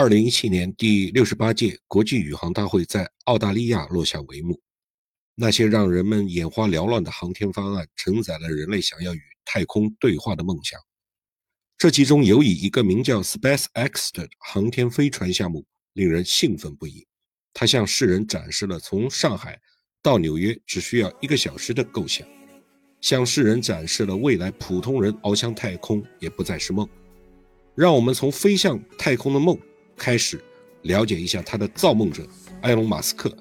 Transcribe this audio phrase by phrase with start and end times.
[0.00, 4.60] 二零一七年第六十八届国际宇航大会在澳大利亚落下帷幕。
[5.34, 10.78] 那些让人们眼花缭乱的航天方案，承载了人类想要与太空对话的梦想。
[11.76, 17.04] 这其中有以一个名叫 SpaceX 的航天飞船项目令人兴奋不已。
[17.52, 19.58] 它向世人展示了从上海
[20.00, 22.24] 到纽约只需要一个小时的构想，
[23.00, 26.88] 向世人展示了未来普通人翱翔太空也不再是梦。
[27.74, 29.58] 让我们从飞向太空的梦。
[29.98, 30.40] 开始
[30.82, 32.26] 了解一下他的造梦者
[32.62, 33.36] 埃隆·马斯克，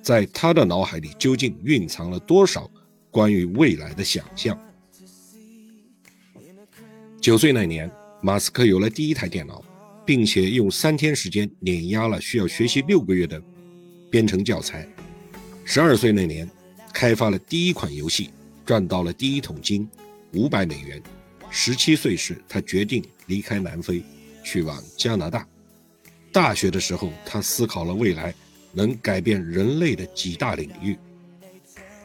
[0.00, 2.70] 在他的脑海里究竟蕴藏了多少
[3.10, 4.58] 关于未来的想象？
[7.20, 7.90] 九岁那年，
[8.22, 9.64] 马斯克有了第一台电脑，
[10.04, 13.42] 并且用三天时间碾压了需要学习六个月的
[14.08, 14.88] 编程教材。
[15.64, 16.48] 十二岁那年，
[16.94, 18.30] 开发了第一款游戏，
[18.64, 19.88] 赚到了第一桶金，
[20.34, 21.02] 五百美元。
[21.50, 24.02] 十七岁时，他决定离开南非，
[24.44, 25.44] 去往加拿大。
[26.36, 28.34] 大学的时候，他思考了未来
[28.70, 30.94] 能改变人类的几大领域：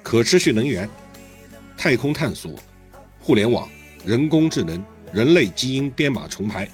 [0.01, 0.89] 可持续能源、
[1.75, 2.57] 太空探索、
[3.19, 3.69] 互联网、
[4.05, 6.65] 人工智能、人类基因编码重排。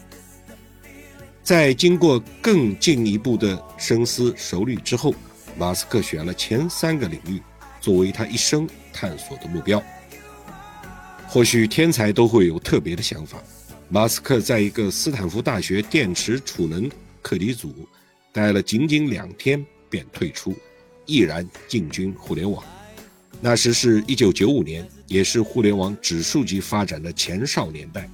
[1.42, 5.12] 在经过更进一步的深思熟虑之后，
[5.58, 7.42] 马斯克选了前三个领域
[7.82, 9.82] 作为他一生探索的目标。
[11.28, 13.40] 或许天才都会有特别的想法。
[13.90, 16.88] 马斯克在一个斯坦福大学电池储能。
[17.28, 17.86] 课题组
[18.32, 20.56] 待了仅仅两天便退出，
[21.06, 22.64] 毅然进军互联网。
[23.42, 28.10] 那时是一九九五年，也是互联网指数级发展的前哨年代。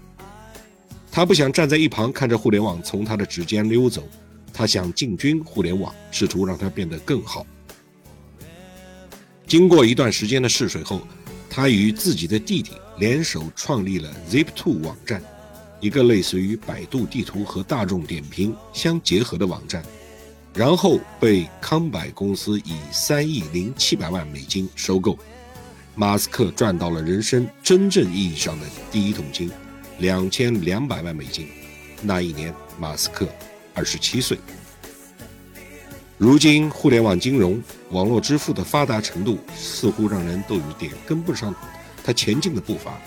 [1.12, 4.10] 他不想站在一旁看着互联网从他的指尖溜走，
[4.52, 7.46] 他想进军互联网，试图让它变得更好。
[9.46, 11.08] 经过一段时间的试水后，
[11.52, 15.22] 他与自己的弟弟联手创立了 Zip2 网站。
[15.84, 19.84] 一个类似于百度地图和大众点评相结合的网站，
[20.54, 25.20] 然后被康柏公司以三亿零七百万美金收购。
[25.94, 29.52] 马斯克赚到了人生真正意义上的第一桶金，
[30.00, 31.50] 两千两百万美金。
[32.02, 33.28] 那一年，马斯克
[33.74, 34.38] 二十七岁。
[36.18, 41.54] 如今，互联网金融、网络支付的发达程度，似乎让人都有点跟不上
[42.06, 42.98] 他前进的步伐。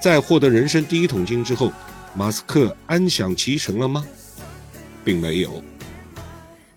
[0.00, 1.70] 在获得人生第一桶金之后，
[2.14, 4.04] 马斯克安享其成了吗？
[5.04, 5.62] 并没有，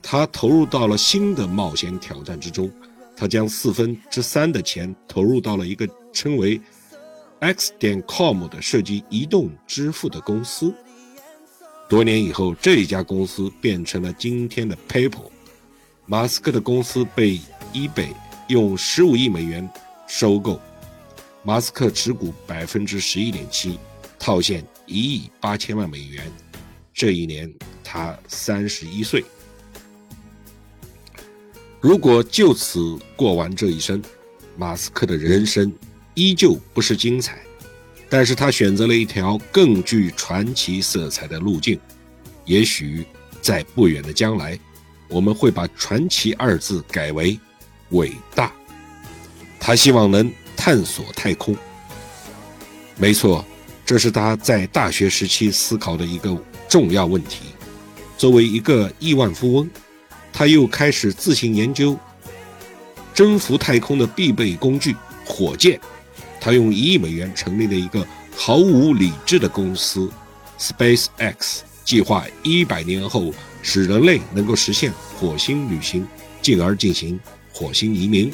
[0.01, 2.69] 他投入到了新的冒险挑战之中。
[3.15, 6.59] 他将四分之三的钱投入到了一个称为
[7.39, 10.73] X 点 com 的涉及移动支付的公司。
[11.87, 15.29] 多年以后，这一家公司变成了今天的 PayPal。
[16.05, 17.39] 马斯克的公司被
[17.71, 18.13] eBay
[18.47, 19.69] 用十五亿美元
[20.07, 20.59] 收购。
[21.45, 23.77] 马斯克持股百分之十一点七，
[24.17, 26.31] 套现一亿八千万美元。
[26.93, 29.25] 这一年他三十一岁。
[31.81, 34.01] 如果就此过完这一生，
[34.55, 35.69] 马斯克的人生
[36.13, 37.43] 依旧不是精彩，
[38.09, 41.77] 但是他选择了一条更具传奇色彩的路径。
[42.45, 43.05] 也许
[43.41, 44.57] 在不远的将来，
[45.09, 47.37] 我们会把“传奇”二字改为
[47.91, 48.49] “伟大”。
[49.59, 50.31] 他希望能。
[50.55, 51.55] 探索太空，
[52.97, 53.45] 没错，
[53.85, 56.35] 这是他在大学时期思考的一个
[56.69, 57.47] 重要问题。
[58.17, 59.69] 作为一个亿万富翁，
[60.31, 61.97] 他又开始自行研究
[63.13, 65.79] 征服太空的必备工具——火箭。
[66.39, 70.09] 他用一亿美元成立了一个毫无理智的公司
[70.57, 76.07] ——SpaceX，计划一百年后使人类能够实现火星旅行，
[76.41, 77.19] 进而进行
[77.51, 78.31] 火星移民。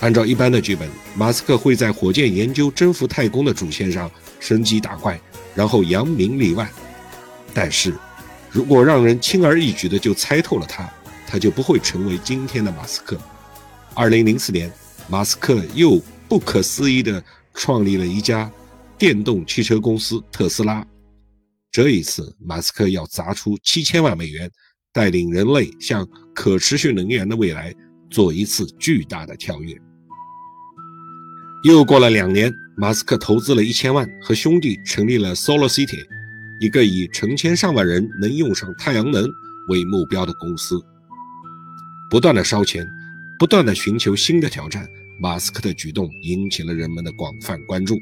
[0.00, 5.18] 按照一般的剧本，马斯克会在火箭研究征服太空的主线上升级打怪，
[5.54, 6.68] 然后扬名立万。
[7.54, 7.94] 但是，
[8.50, 10.86] 如果让人轻而易举的就猜透了他，
[11.26, 13.18] 他就不会成为今天的马斯克。
[13.94, 14.70] 二零零四年，
[15.08, 17.22] 马斯克又不可思议地
[17.54, 18.50] 创立了一家
[18.98, 20.86] 电动汽车公司特斯拉。
[21.72, 24.50] 这一次，马斯克要砸出七千万美元，
[24.92, 27.74] 带领人类向可持续能源的未来
[28.10, 29.74] 做一次巨大的跳跃。
[31.62, 35.98] 又过了两年，马斯克投资了一千万，和兄弟成立了 Solar City，
[36.60, 39.28] 一个以成千上万人能用上太阳能
[39.68, 40.80] 为目标的公司。
[42.08, 42.86] 不断的烧钱，
[43.38, 44.86] 不断的寻求新的挑战，
[45.20, 48.00] 马斯克的举动引起了人们的广泛关注。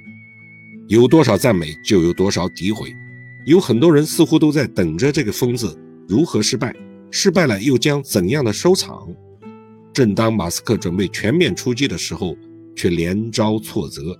[0.89, 2.95] 有多少赞美，就有多少诋毁。
[3.47, 6.75] 有很多人似乎都在等着这个疯子如何失败，
[7.11, 9.09] 失败了又将怎样的收场。
[9.95, 12.37] 正当马斯克准备全面出击的时候，
[12.77, 14.19] 却连遭挫折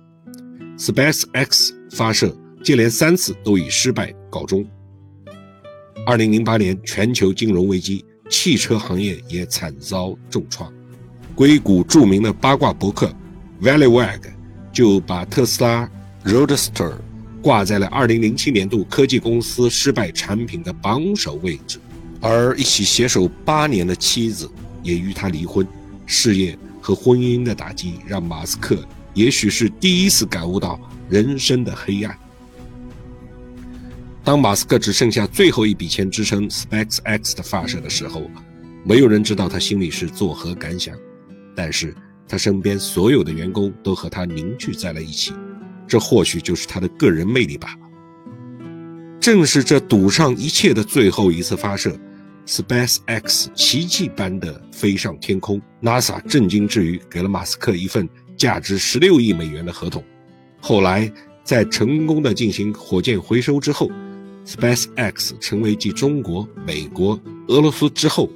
[0.77, 4.65] ，SpaceX 发射接连三次都以失败告终。
[6.05, 10.71] 二零零八年全球金融危机，汽车行业也惨遭重创。
[11.33, 13.13] 硅谷著名的八卦博客
[13.61, 14.21] ValleyWag
[14.71, 15.89] 就把特斯拉
[16.23, 16.93] Roadster
[17.41, 21.79] 挂在了二零零七年度科技公司失败产品的榜首位置。
[22.21, 24.49] 而一起携手八年的妻子
[24.81, 25.67] 也与他离婚，
[26.05, 28.77] 事业和婚姻的打击让马斯克
[29.15, 30.79] 也许是第一次感悟到
[31.09, 32.15] 人生的黑暗。
[34.23, 38.29] 当马斯克只剩下最后一笔钱支撑 SpaceX 的发射的时候，
[38.83, 40.95] 没有人知道他心里是作何感想。
[41.55, 41.91] 但是
[42.27, 45.33] 他身边所有的员工都和他凝聚在了一起，
[45.87, 47.75] 这或许就是他的个人魅力吧。
[49.19, 51.97] 正是这赌上一切的最后一次发射。
[52.45, 58.07] SpaceX 奇迹般的飞上天空，NASA 震惊之余给了马斯克一份
[58.37, 60.03] 价值十六亿美元的合同。
[60.61, 61.11] 后来
[61.43, 63.89] 在成功的进行火箭回收之后
[64.45, 68.29] ，SpaceX 成为继中国、美国、俄罗斯之后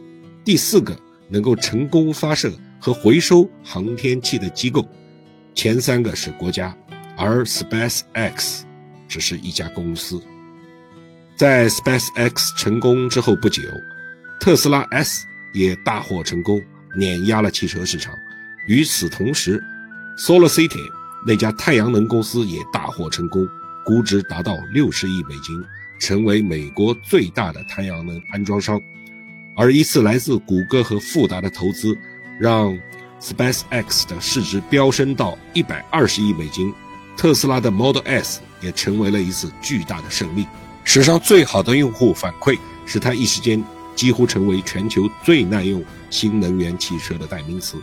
[0.44, 0.97] 第四个
[1.27, 4.88] 能够成功发射和回收航天器的机构。
[5.53, 6.75] 前三个是国家，
[7.15, 8.62] 而 SpaceX
[9.07, 10.19] 只是一家公司。
[11.35, 13.62] 在 SpaceX 成功之后不久。
[14.39, 16.62] 特斯拉 S 也大获成功，
[16.95, 18.13] 碾压了汽车市场。
[18.68, 19.62] 与此同时
[20.18, 20.89] ，SolarCity
[21.27, 23.45] 那家太阳能公司也大获成功，
[23.86, 25.62] 估值达到六十亿美金，
[26.00, 28.80] 成为美国最大的太阳能安装商。
[29.56, 31.97] 而一次来自谷歌和富达的投资，
[32.39, 32.77] 让
[33.19, 36.74] SpaceX 的市值飙升到一百二十亿美金。
[37.18, 40.47] 特斯拉的 Model S 也成为了一次巨大的胜利。
[40.86, 43.62] 史上最好的用户反馈使他一时间。
[44.00, 47.75] 几乎成为全球最耐用新能源汽车的代名词。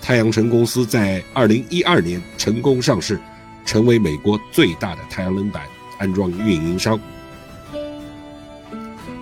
[0.00, 3.20] 太阳城公司在2012年成功上市，
[3.62, 5.64] 成为美国最大的太阳能板
[5.98, 6.98] 安装运营商。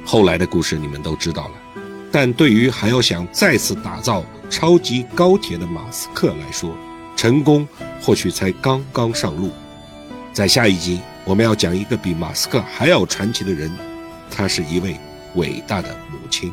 [0.04, 1.54] 后来的故事你们都知道了，
[2.12, 6.72] 但对于还要想再次打造超级高铁的马斯克来说，
[7.16, 7.66] 成功
[8.00, 9.50] 或许才刚刚上路。
[10.32, 13.68] 在下一集，我们要讲一个比马斯克还要传奇的人，
[14.30, 14.96] 他是一位。
[15.34, 16.52] 伟大的母亲。